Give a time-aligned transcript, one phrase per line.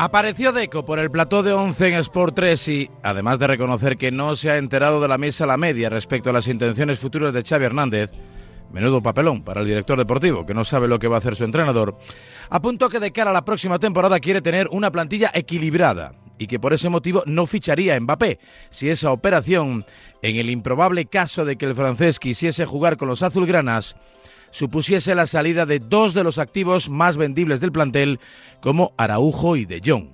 [0.00, 4.12] Apareció Deco por el plató de 11 en Sport 3 y, además de reconocer que
[4.12, 7.34] no se ha enterado de la mesa a la media respecto a las intenciones futuras
[7.34, 8.12] de Xavi Hernández,
[8.72, 11.42] menudo papelón para el director deportivo, que no sabe lo que va a hacer su
[11.42, 11.98] entrenador,
[12.48, 16.60] apuntó que de cara a la próxima temporada quiere tener una plantilla equilibrada y que
[16.60, 18.38] por ese motivo no ficharía a Mbappé
[18.70, 19.84] si esa operación,
[20.22, 23.96] en el improbable caso de que el francés quisiese jugar con los azulgranas,
[24.50, 28.20] supusiese la salida de dos de los activos más vendibles del plantel,
[28.60, 30.08] como Araujo y De Jong.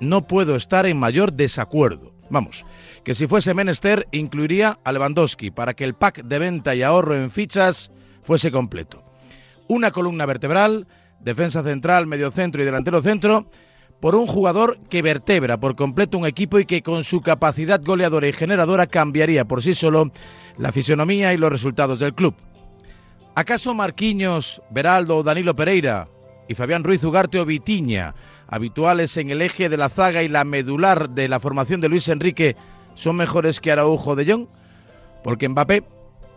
[0.00, 2.12] No puedo estar en mayor desacuerdo.
[2.28, 2.64] Vamos,
[3.04, 7.16] que si fuese menester incluiría a Lewandowski para que el pack de venta y ahorro
[7.16, 7.92] en fichas
[8.22, 9.02] fuese completo.
[9.68, 10.86] Una columna vertebral,
[11.20, 13.46] defensa central, medio centro y delantero centro,
[14.00, 18.28] por un jugador que vertebra por completo un equipo y que con su capacidad goleadora
[18.28, 20.10] y generadora cambiaría por sí solo
[20.58, 22.34] la fisonomía y los resultados del club.
[23.36, 26.08] ¿Acaso Marquinhos, Beraldo, Danilo Pereira
[26.48, 28.14] y Fabián Ruiz Ugarte o Vitiña,
[28.48, 32.08] habituales en el eje de la zaga y la medular de la formación de Luis
[32.08, 32.56] Enrique,
[32.94, 34.46] son mejores que Araujo de Jong?
[35.22, 35.84] Porque Mbappé,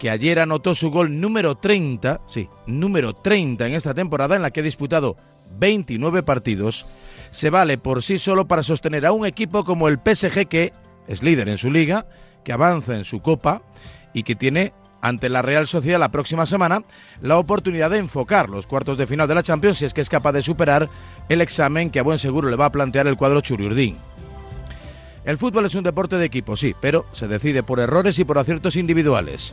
[0.00, 4.50] que ayer anotó su gol número 30, sí, número 30 en esta temporada en la
[4.50, 5.16] que ha disputado
[5.56, 6.84] 29 partidos,
[7.30, 10.72] se vale por sí solo para sostener a un equipo como el PSG que
[11.06, 12.06] es líder en su liga,
[12.42, 13.62] que avanza en su copa
[14.12, 16.82] y que tiene ante la Real Sociedad la próxima semana
[17.20, 20.08] la oportunidad de enfocar los cuartos de final de la Champions si es que es
[20.08, 20.88] capaz de superar
[21.28, 23.96] el examen que a buen seguro le va a plantear el cuadro Churiurdín.
[25.24, 28.38] El fútbol es un deporte de equipo, sí, pero se decide por errores y por
[28.38, 29.52] aciertos individuales.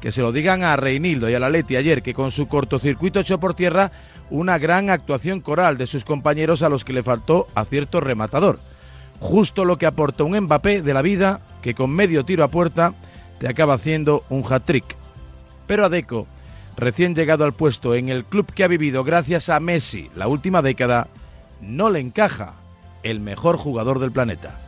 [0.00, 3.18] Que se lo digan a Reinildo y a la Leti ayer que con su cortocircuito
[3.18, 3.90] echó por tierra
[4.30, 8.60] una gran actuación coral de sus compañeros a los que le faltó acierto rematador.
[9.18, 12.94] Justo lo que aporta un Mbappé de la vida que con medio tiro a puerta
[13.38, 14.96] te acaba haciendo un hat-trick.
[15.66, 16.26] Pero a Deco,
[16.76, 20.62] recién llegado al puesto en el club que ha vivido gracias a Messi la última
[20.62, 21.08] década,
[21.60, 22.54] no le encaja
[23.02, 24.58] el mejor jugador del planeta.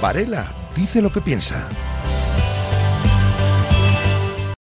[0.00, 1.68] Varela dice lo que piensa.